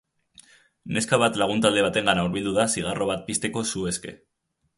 Neska 0.95 1.19
bat 1.23 1.37
lagun 1.41 1.61
talde 1.65 1.83
batengana 1.89 2.25
hurbildu 2.29 2.55
da 2.59 2.67
zigarro 2.77 3.11
bat 3.13 3.23
pizteko 3.29 3.65
su 3.75 3.87
eske. 3.95 4.17